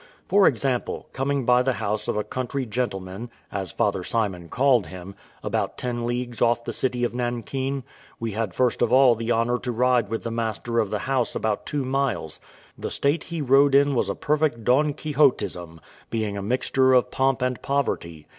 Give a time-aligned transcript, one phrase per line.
[0.27, 5.13] For example, coming by the house of a country gentleman, as Father Simon called him,
[5.43, 7.83] about ten leagues off the city of Nankin,
[8.19, 11.35] we had first of all the honour to ride with the master of the house
[11.35, 12.41] about two miles;
[12.75, 15.79] the state he rode in was a perfect Don Quixotism,
[16.09, 18.25] being a mixture of pomp and poverty.